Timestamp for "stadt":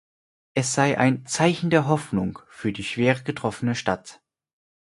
3.75-4.19